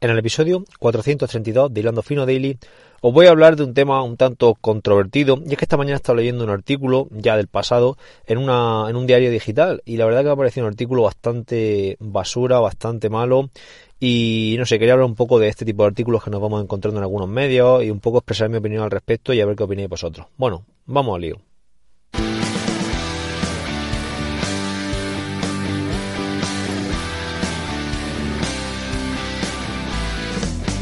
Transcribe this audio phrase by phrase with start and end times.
[0.00, 2.56] En el episodio 432 de Hilando Fino Daily
[3.00, 5.94] os voy a hablar de un tema un tanto controvertido y es que esta mañana
[5.94, 9.96] he estado leyendo un artículo ya del pasado en, una, en un diario digital y
[9.96, 13.50] la verdad que me ha parecido un artículo bastante basura, bastante malo
[13.98, 16.62] y no sé, quería hablar un poco de este tipo de artículos que nos vamos
[16.62, 19.56] encontrando en algunos medios y un poco expresar mi opinión al respecto y a ver
[19.56, 20.28] qué opináis vosotros.
[20.36, 21.47] Bueno, vamos al lío.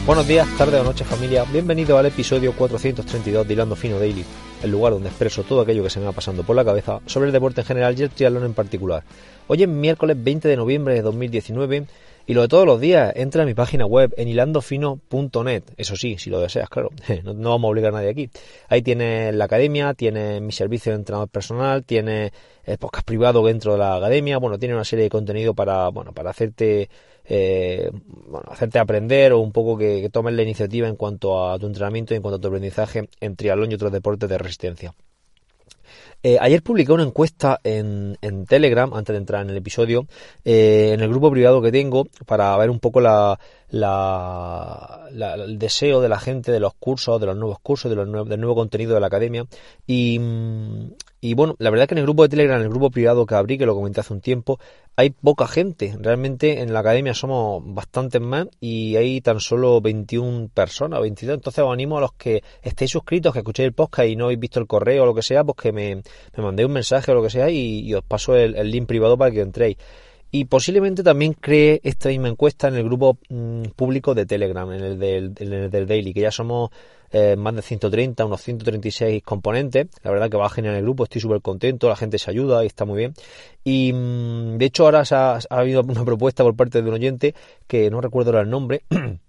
[0.06, 4.24] Buenos días, tarde o noche familia, bienvenido al episodio 432 de Hilando Fino Daily,
[4.62, 7.26] el lugar donde expreso todo aquello que se me va pasando por la cabeza sobre
[7.26, 9.02] el deporte en general y el triatlón en particular.
[9.48, 11.86] Hoy es miércoles 20 de noviembre de 2019
[12.28, 16.18] y lo de todos los días, entra a mi página web en hilandofino.net, eso sí,
[16.18, 16.90] si lo deseas, claro,
[17.24, 18.30] no, vamos a obligar a nadie aquí.
[18.68, 22.30] Ahí tienes la academia, tienes mi servicio de entrenador personal, tienes
[22.62, 26.12] el podcast privado dentro de la academia, bueno, tiene una serie de contenido para, bueno,
[26.12, 26.90] para hacerte
[27.28, 27.90] eh,
[28.48, 32.16] hacerte aprender o un poco que, tomes la iniciativa en cuanto a tu entrenamiento y
[32.16, 34.94] en cuanto a tu aprendizaje en triatlón y otros deportes de resistencia.
[36.22, 38.16] Eh, ayer publiqué una encuesta en,
[38.48, 40.06] Telegram, antes de entrar en el episodio,
[40.44, 43.38] eh, en el grupo privado que tengo, para ver un poco la,
[43.70, 48.40] el deseo de la gente de los cursos, de los nuevos cursos, de los del
[48.40, 49.46] nuevo contenido de la academia.
[49.86, 50.20] Y,
[51.20, 53.34] y bueno, la verdad que en el grupo de Telegram, en el grupo privado que
[53.34, 54.58] abrí, que lo comenté hace un tiempo,
[54.96, 55.96] hay poca gente.
[55.98, 61.36] Realmente en la academia somos bastantes más y hay tan solo 21 personas, 22.
[61.36, 64.40] Entonces os animo a los que estéis suscritos, que escuchéis el podcast y no habéis
[64.40, 67.14] visto el correo o lo que sea, pues que me, me mandéis un mensaje o
[67.14, 69.76] lo que sea y, os paso el, link privado para que entréis.
[70.30, 74.82] Y posiblemente también cree esta misma encuesta en el grupo mm, público de Telegram, en
[74.82, 76.70] el del, en el del Daily, que ya somos
[77.10, 79.86] eh, más de 130, unos 136 componentes.
[80.02, 82.66] La verdad que va genial el grupo, estoy súper contento, la gente se ayuda y
[82.66, 83.14] está muy bien.
[83.64, 87.34] Y mm, de hecho ahora ha, ha habido una propuesta por parte de un oyente
[87.66, 88.82] que no recuerdo el nombre.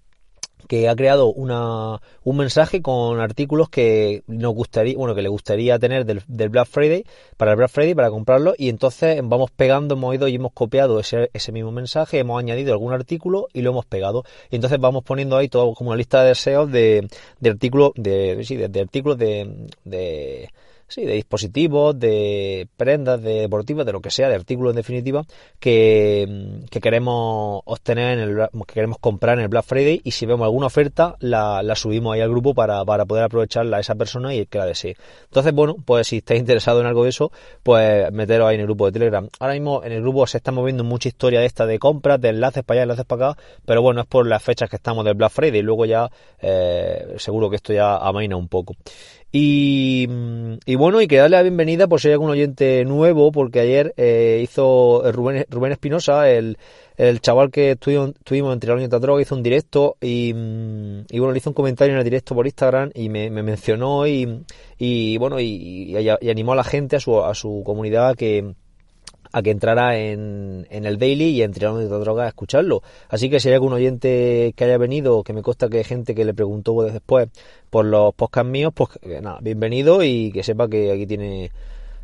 [0.68, 5.80] que ha creado una, un mensaje con artículos que nos gustaría, bueno, que le gustaría
[5.80, 7.06] tener del, Black Friday,
[7.38, 11.00] para el Black Friday, para comprarlo, y entonces vamos pegando, hemos ido y hemos copiado
[11.00, 14.24] ese, ese mismo mensaje, hemos añadido algún artículo y lo hemos pegado.
[14.52, 17.08] Y entonces vamos poniendo ahí todo como una lista de deseos de,
[17.40, 20.50] de artículos, de, sí, de, artículos de, de
[20.88, 25.26] sí, de dispositivos, de prendas, de deportivas, de lo que sea, de artículos en definitiva,
[25.60, 30.26] que, que queremos obtener en el, que queremos comprar en el Black Friday y si
[30.26, 33.96] vemos alguna oferta la, la subimos ahí al grupo para, para poder aprovecharla a esa
[33.96, 34.96] persona y el que la desee.
[35.26, 37.32] Entonces, bueno, pues si estáis interesados en algo de eso,
[37.64, 39.28] pues meteros ahí en el grupo de Telegram.
[39.40, 42.30] Ahora mismo en el grupo se está moviendo mucha historia de esta de compras, de
[42.30, 45.16] enlaces para allá, enlaces para acá, pero bueno, es por las fechas que estamos del
[45.16, 46.10] Black Friday y luego ya
[46.40, 48.76] eh, seguro que esto ya amaina un poco.
[49.32, 50.08] Y,
[50.66, 53.94] y, bueno, y que darle la bienvenida por si hay algún oyente nuevo, porque ayer
[53.98, 56.58] eh, hizo Rubén, Rubén Espinosa, el,
[56.96, 60.30] el chaval que estuvimos, estuvimos entre la y Droga, hizo un directo y,
[61.10, 64.08] y, bueno, le hizo un comentario en el directo por Instagram y me, me mencionó
[64.08, 64.46] y,
[64.78, 68.56] y bueno, y, y, animó a la gente, a su, a su comunidad que
[69.32, 72.82] a que entrara en, en el daily y entre de droga a escucharlo.
[73.10, 76.16] Así que si hay algún oyente que haya venido, que me consta que hay gente
[76.16, 77.30] que le preguntó después
[77.70, 78.90] por los podcasts míos, pues
[79.22, 81.52] nada, bienvenido y que sepa que aquí tiene,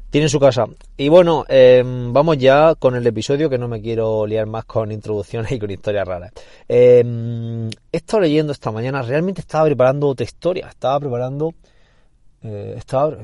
[0.09, 0.65] tiene su casa.
[0.97, 4.91] Y bueno, em, vamos ya con el episodio que no me quiero liar más con
[4.91, 6.31] introducciones y con historias raras.
[6.67, 7.03] Eh,
[7.91, 11.53] he estado leyendo esta mañana, realmente estaba preparando otra historia, estaba preparando
[12.43, 13.17] eh, estaba,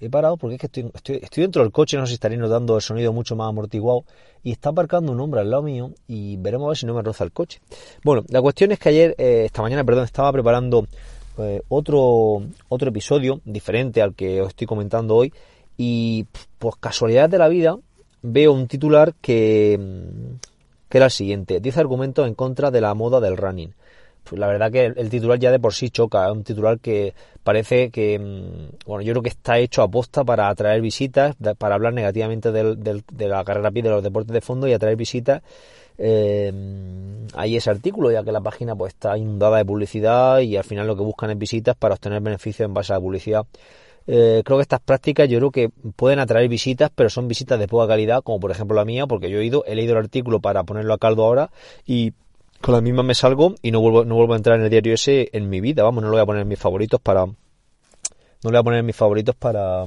[0.00, 2.76] he parado porque es que estoy, estoy, dentro del coche, no sé si estaréis notando
[2.76, 4.04] el sonido mucho más amortiguado
[4.42, 7.00] y está aparcando un hombre al lado mío y veremos a ver si no me
[7.00, 7.60] roza el coche.
[8.04, 10.86] Bueno, la cuestión es que ayer, eh, esta mañana, perdón, estaba preparando
[11.38, 15.32] eh, otro, otro episodio diferente al que os estoy comentando hoy
[15.78, 16.26] y
[16.58, 17.78] pues casualidad de la vida
[18.20, 19.80] veo un titular que,
[20.88, 23.72] que era el siguiente, 10 argumentos en contra de la moda del running.
[24.28, 27.14] Pues la verdad que el, titular ya de por sí choca, es un titular que
[27.44, 31.76] parece que, mm, bueno, yo creo que está hecho a posta para atraer visitas, para
[31.76, 35.42] hablar negativamente de la carrera de los deportes de fondo y atraer visitas.
[35.98, 36.52] Eh,
[37.34, 40.86] hay ese artículo, ya que la página pues está inundada de publicidad y al final
[40.86, 43.46] lo que buscan es visitas para obtener beneficios en base a la publicidad.
[44.08, 47.66] Eh, creo que estas prácticas yo creo que pueden atraer visitas, pero son visitas de
[47.66, 50.40] poca calidad, como por ejemplo la mía, porque yo he ido, he leído el artículo
[50.40, 51.50] para ponerlo a caldo ahora
[51.84, 52.12] y
[52.60, 54.94] con la misma me salgo y no vuelvo, no vuelvo a entrar en el diario
[54.94, 57.34] ese en mi vida, vamos, no lo voy a poner en mis favoritos para, no
[58.42, 59.84] lo voy a poner en mis favoritos para,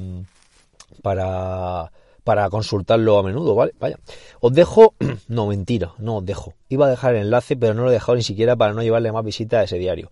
[1.01, 1.91] para,
[2.23, 3.73] para consultarlo a menudo, ¿vale?
[3.79, 3.97] Vaya.
[4.39, 4.93] Os dejo,
[5.27, 6.53] no, mentira, no os dejo.
[6.69, 9.11] Iba a dejar el enlace, pero no lo he dejado ni siquiera para no llevarle
[9.11, 10.09] más visitas a ese diario.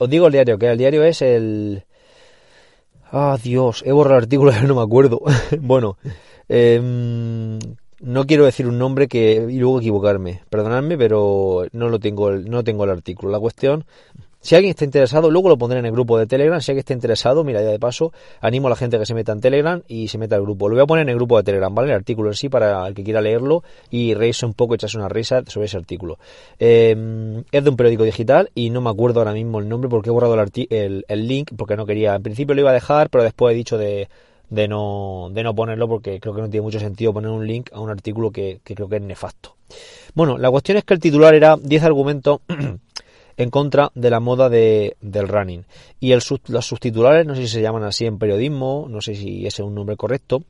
[0.00, 1.84] os digo el diario, que el diario es el...
[3.10, 5.20] Ah, Dios, he borrado el artículo, no me acuerdo.
[5.60, 5.96] bueno,
[6.48, 7.58] eh,
[8.00, 10.42] no quiero decir un nombre que y luego equivocarme.
[10.50, 13.32] Perdonadme, pero no lo tengo, no tengo el artículo.
[13.32, 13.84] La cuestión,
[14.40, 16.60] si alguien está interesado, luego lo pondré en el grupo de Telegram.
[16.60, 19.32] Si alguien está interesado, mira, ya de paso, animo a la gente que se meta
[19.32, 20.68] en Telegram y se meta al grupo.
[20.68, 21.88] Lo voy a poner en el grupo de Telegram, ¿vale?
[21.88, 25.08] El artículo en sí para el que quiera leerlo y reírse un poco, echarse una
[25.08, 26.18] risa sobre ese artículo.
[26.58, 30.10] Em, es de un periódico digital y no me acuerdo ahora mismo el nombre porque
[30.10, 32.14] he borrado el, el link porque no quería.
[32.14, 34.08] En principio lo iba a dejar, pero después he dicho de
[34.50, 37.70] de no, de no ponerlo porque creo que no tiene mucho sentido poner un link
[37.72, 39.56] a un artículo que, creo que es nefasto.
[40.14, 42.40] Bueno, la cuestión es que el titular era 10 argumentos
[43.36, 45.64] en contra de la moda de, del running.
[46.00, 49.46] Y el, los subtitulares, no sé si se llaman así en periodismo, no sé si
[49.46, 50.42] ese es un nombre correcto,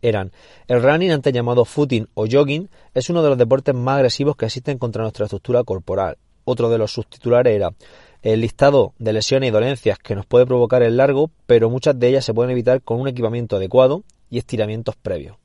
[0.00, 0.32] eran
[0.68, 4.46] el running antes llamado footing o jogging es uno de los deportes más agresivos que
[4.46, 6.18] existen contra nuestra estructura corporal.
[6.50, 7.74] Otro de los subtitulares era
[8.22, 12.08] el listado de lesiones y dolencias que nos puede provocar el largo, pero muchas de
[12.08, 15.36] ellas se pueden evitar con un equipamiento adecuado y estiramientos previos.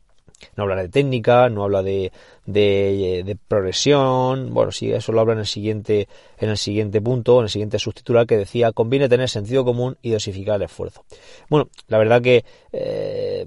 [0.56, 2.14] No habla de técnica, no habla de,
[2.46, 4.54] de, progresión.
[4.54, 6.08] Bueno, sí, eso lo habla en el siguiente,
[6.38, 10.12] en el siguiente punto, en el siguiente subtitular que decía conviene tener sentido común y
[10.12, 11.04] dosificar el esfuerzo.
[11.50, 13.46] Bueno, la verdad que eh,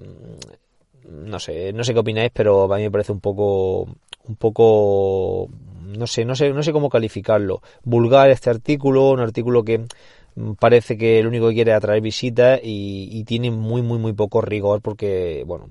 [1.08, 3.88] no sé, no sé qué opináis, pero a mí me parece un poco,
[4.28, 5.48] un poco
[5.98, 7.62] no sé, no sé, no sé cómo calificarlo.
[7.84, 9.86] Vulgar este artículo, un artículo que
[10.34, 14.12] mm, parece que lo único que quiere es atraer visitas y, tiene muy, muy, muy
[14.12, 15.68] poco rigor porque, bueno,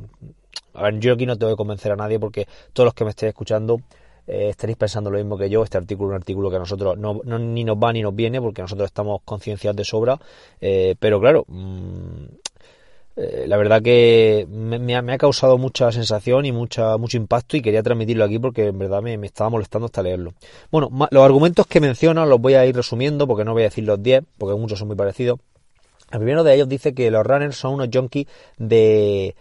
[0.74, 3.04] a ver, yo aquí no te voy a convencer a nadie porque todos los que
[3.06, 3.80] me estéis escuchando
[4.28, 5.64] eh, estaréis pensando lo mismo que yo.
[5.64, 8.42] Este artículo es un artículo que a nosotros no, ni nos va ni nos viene
[8.42, 10.20] porque nosotros estamos concienciados de sobra.
[10.60, 12.26] Eh, pero claro, mm,
[13.18, 17.82] eh, la verdad que me, ha, causado mucha sensación y mucha, mucho impacto y quería
[17.82, 20.34] transmitirlo aquí porque en verdad me, estaba molestando hasta leerlo.
[20.70, 23.86] Bueno, los argumentos que menciona los voy a ir resumiendo porque no voy a decir
[23.86, 25.40] los 10 porque muchos son muy parecidos.
[26.12, 28.28] El primero de ellos dice que los runners son unos junkies
[28.58, 29.36] de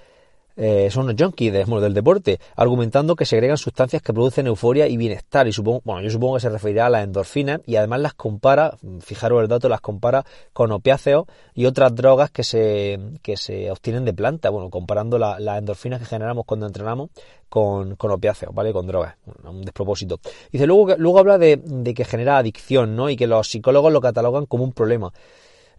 [0.57, 5.49] eh, son los junkies del deporte, argumentando que segregan sustancias que producen euforia y bienestar.
[5.49, 8.77] Y supongo, bueno, yo supongo que se referirá a las endorfinas y además las compara,
[9.01, 14.05] fijaros el dato, las compara con opiáceos y otras drogas que se, que se obtienen
[14.05, 14.53] de plantas.
[14.53, 17.11] Bueno, comparando las endorfinas que generamos cuando entrenamos
[17.49, 18.73] con, con opiáceos, ¿vale?
[18.73, 19.17] Con drogas.
[19.45, 20.21] Un despropósito.
[20.51, 23.11] Dice, luego, luego habla de, de que genera adicción, ¿no?
[23.11, 25.13] Y que los psicólogos lo catalogan como un problema.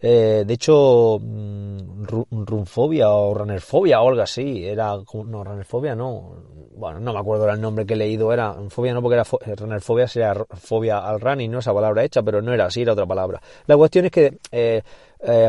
[0.00, 6.34] Eh, de hecho, mm, runfobia o runnerfobia o algo así, era, no, runnerfobia no,
[6.76, 9.56] bueno, no me acuerdo el nombre que he leído, era fobia no porque era eh,
[9.56, 13.06] runnerfobia sería fobia al running, no esa palabra hecha, pero no era así, era otra
[13.06, 13.40] palabra.
[13.66, 14.82] La cuestión es que eh,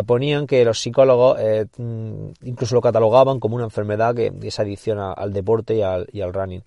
[0.05, 1.37] ponían que los psicólogos
[1.77, 6.21] mm, incluso lo catalogaban como una enfermedad que es adicción al deporte y al, y
[6.21, 6.63] al running.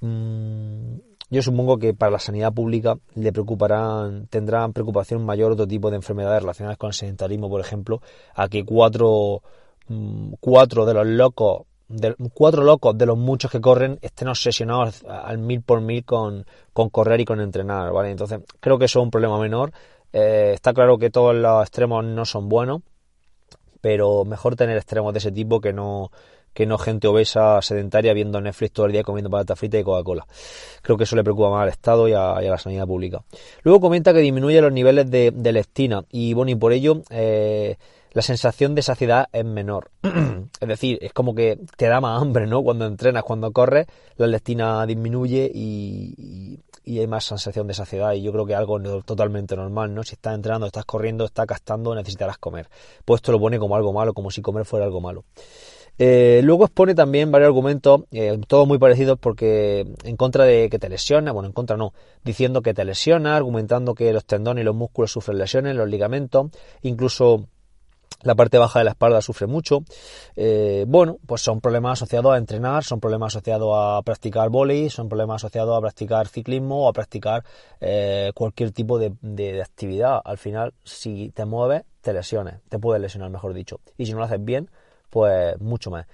[0.00, 5.90] Mm, yo supongo que para la sanidad pública le preocuparán, tendrán preocupación mayor otro tipo
[5.90, 8.00] de enfermedades relacionadas con el sedentarismo, por ejemplo,
[8.34, 9.42] a que cuatro,
[9.88, 15.04] mm, cuatro de los locos, de, cuatro locos de los muchos que corren estén obsesionados
[15.04, 18.10] al mil por mil con, con correr y con entrenar, ¿vale?
[18.10, 19.72] Entonces, creo que eso es un problema menor.
[20.12, 22.82] Eh, está claro que todos los extremos no son buenos,
[23.80, 26.10] pero mejor tener extremos de ese tipo que no
[26.56, 30.26] que no gente obesa, sedentaria, viendo Netflix todo el día comiendo patata frita y Coca-Cola.
[30.80, 33.22] Creo que eso le preocupa más al Estado y a, la sanidad pública.
[33.62, 37.76] Luego comenta que disminuye los niveles de, de lectina y bueno, y por ello eh,
[38.12, 39.90] la sensación de saciedad es menor.
[40.60, 42.62] es decir, es como que te da más hambre, ¿no?
[42.62, 43.86] Cuando entrenas, cuando corres,
[44.16, 48.14] la lectina disminuye y, y, hay más sensación de saciedad.
[48.14, 50.02] Y yo creo que algo totalmente normal, ¿no?
[50.04, 52.70] Si estás entrenando, estás corriendo, estás gastando, necesitarás comer.
[53.04, 55.24] Pues esto lo pone como algo malo, como si comer fuera algo malo.
[55.98, 60.78] Eh, luego expone también varios argumentos, eh, todos muy parecidos porque en contra de que
[60.78, 64.64] te lesiona, bueno, en contra no, diciendo que te lesiona, argumentando que los tendones y
[64.64, 66.50] los músculos sufren lesiones, los ligamentos,
[66.82, 67.46] incluso
[68.22, 69.84] la parte baja de la espalda sufre mucho.
[70.36, 75.08] Eh, bueno, pues son problemas asociados a entrenar, son problemas asociados a practicar volei, son
[75.08, 77.44] problemas asociados a practicar ciclismo o a practicar
[78.34, 80.20] cualquier tipo de, de, actividad.
[80.24, 83.80] Al final, si te mueves, te lesiones, te puedes lesionar, mejor dicho.
[83.96, 84.70] Y si no lo haces bien,
[85.16, 86.04] pues mucho más.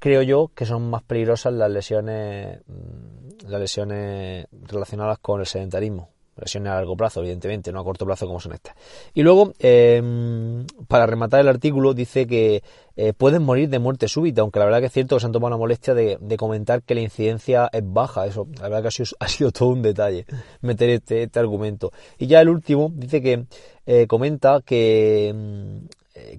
[0.00, 6.08] Creo yo que son más peligrosas las lesiones, mm, las lesiones relacionadas con el sedentarismo.
[6.34, 8.74] lesiones a largo plazo, evidentemente, no a corto plazo como son estas.
[9.14, 12.64] Y luego, em, para rematar el artículo, dice que
[12.96, 15.32] eh, pueden morir de muerte súbita, aunque la verdad que es cierto que se han
[15.32, 18.26] tomado la molestia de, comentar que la incidencia es baja.
[18.26, 20.26] Eso, la verdad que ha sido, todo un detalle
[20.62, 21.92] meter este, este, argumento.
[22.18, 23.44] Y ya el último dice que
[23.86, 25.86] eh, comenta que em,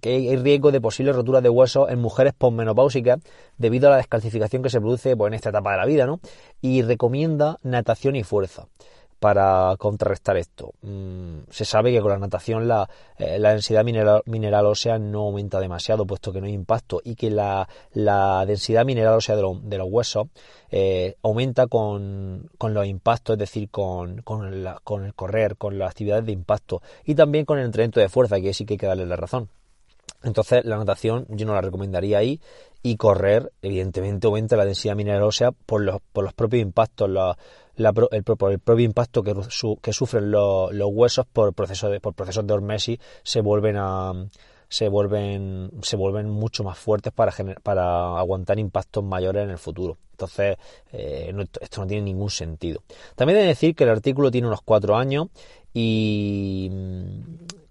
[0.02, 3.20] que hay riesgo de posibles roturas de huesos en mujeres posmenopáusicas
[3.58, 6.20] debido a la descalcificación que se produce pues, en esta etapa de la vida, ¿no?
[6.62, 8.68] Y recomienda natación y fuerza
[9.24, 10.74] para contrarrestar esto.
[10.82, 16.06] Mm, se sabe que con la natación la, eh, densidad mineral, ósea no aumenta demasiado,
[16.06, 17.66] puesto que no hay impacto, y que la,
[18.46, 20.28] densidad mineral ósea de, los huesos
[20.72, 24.22] eh, aumenta con, los impactos, es decir, con,
[24.54, 28.54] el correr, con las actividades de impacto, y también con el entrenamiento de fuerza, que
[28.54, 29.48] sí que hay que darle la razón.
[30.24, 32.40] Entonces, la natación yo no la recomendaría ahí
[32.82, 37.10] y correr, evidentemente, aumenta la densidad mineral ósea por los, por los propios impactos,
[37.76, 39.34] el, propio impacto que,
[39.82, 44.14] que sufren los, huesos por procesos de, por procesos de hormesis se vuelven a
[44.70, 49.98] se vuelven se vuelven mucho más fuertes para para aguantar impactos mayores en el futuro.
[50.14, 50.58] Entonces,
[50.92, 52.82] eh, esto no tiene ningún sentido.
[53.16, 55.28] También he de decir que el artículo tiene unos cuatro años
[55.74, 56.72] y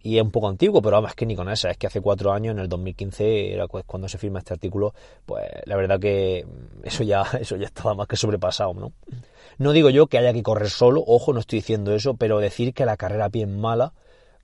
[0.02, 2.32] y es un poco antiguo, pero además que ni con esa, es que hace cuatro
[2.32, 4.94] años, en el 2015, era cuando se firma este artículo,
[5.24, 6.44] pues la verdad que
[6.82, 8.92] eso ya, eso ya estaba más que sobrepasado, ¿no?
[9.58, 12.74] No digo yo que haya que correr solo, ojo, no estoy diciendo eso, pero decir
[12.74, 13.92] que la carrera a pie es mala,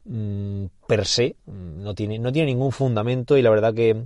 [0.05, 4.05] mm, per se, mm, no tiene, no tiene ningún fundamento y la verdad que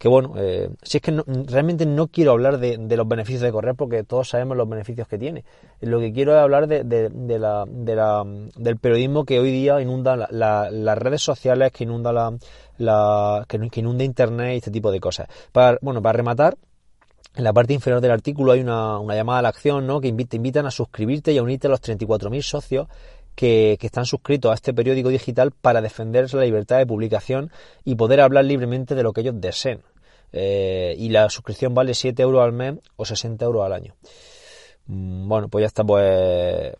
[0.00, 1.12] que bueno, eh, si es que
[1.46, 5.18] realmente no quiero hablar de, los beneficios de correr porque todos sabemos los beneficios que
[5.18, 5.44] tiene.
[5.82, 10.98] Lo que quiero es hablar de, de, la, del periodismo que hoy día inunda las
[10.98, 12.14] redes sociales, que inunda
[12.78, 15.28] la, que, inunda internet y este tipo de cosas.
[15.52, 16.56] Para, bueno, para rematar,
[17.36, 20.00] en la parte inferior del artículo hay una, llamada a la acción ¿no?
[20.00, 22.88] que te invitan a suscribirte y a unirte a los 34.000 socios
[23.34, 27.50] que, que, están suscritos a este periódico digital para defender la libertad de publicación
[27.84, 29.82] y poder hablar libremente de lo que ellos deseen.
[30.32, 33.94] Eh, y la suscripción vale 7 euros al mes o 60 euros al año.
[34.86, 36.74] Mm, bueno, pues ya está, pues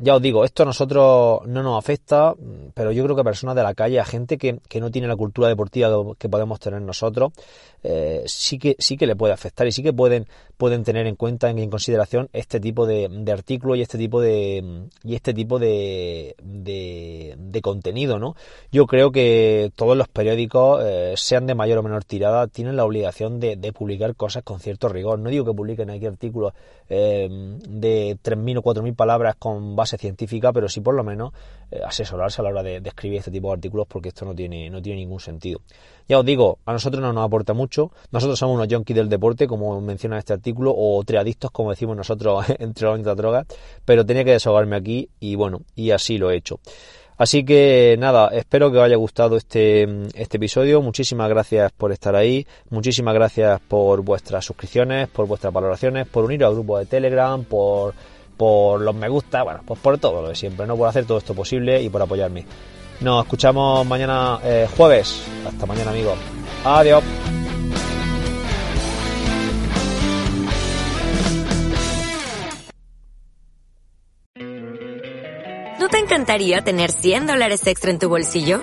[0.00, 2.34] ya os digo, esto a nosotros no nos afecta,
[2.78, 5.08] pero yo creo que a personas de la calle, a gente que, que no tiene
[5.08, 7.32] la cultura deportiva que podemos tener nosotros,
[7.82, 11.14] eh, sí que sí que le puede afectar y sí que pueden pueden tener en
[11.14, 15.60] cuenta en, consideración este tipo de, de artículos y este tipo de y este tipo
[15.60, 18.34] de, de, contenido no
[18.72, 22.84] yo creo que todos los periódicos eh, sean de mayor o menor tirada tienen la
[22.84, 25.18] obligación de, publicar cosas con cierto rigor.
[25.18, 26.54] No digo que publiquen aquí artículos
[26.88, 27.28] eh,
[27.68, 31.32] de 3.000 o 4.000 palabras con base científica pero sí por lo menos
[31.84, 34.80] asesorarse a la hora de, escribir este tipo de artículos porque esto no tiene no
[34.82, 35.60] tiene ningún sentido
[36.08, 37.92] ya os digo, a nosotros no nos aporta mucho.
[38.10, 42.46] Nosotros somos unos junkies del deporte, como menciona este artículo, o triadictos, como decimos nosotros
[42.58, 43.46] entre las drogas,
[43.84, 46.60] pero tenía que desahogarme aquí y bueno, y así lo he hecho.
[47.18, 49.82] Así que nada, espero que os haya gustado este,
[50.14, 50.80] este episodio.
[50.80, 52.46] Muchísimas gracias por estar ahí.
[52.70, 57.92] Muchísimas gracias por vuestras suscripciones, por vuestras valoraciones, por unir al grupo de Telegram, por,
[58.38, 60.76] por los me gusta, bueno, pues por todo lo de siempre, ¿no?
[60.76, 62.46] Por hacer todo esto posible y por apoyarme.
[63.00, 65.22] Nos escuchamos mañana eh, jueves.
[65.46, 66.18] Hasta mañana, amigos.
[66.64, 67.02] Adiós.
[75.78, 78.62] ¿No te encantaría tener 100 dólares extra en tu bolsillo?